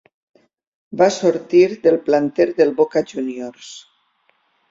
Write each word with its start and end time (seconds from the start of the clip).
Va 1.01 1.09
sortir 1.17 1.61
del 1.83 1.99
planter 2.09 2.47
del 2.61 2.73
Boca 2.81 3.05
Juniors. 3.13 3.69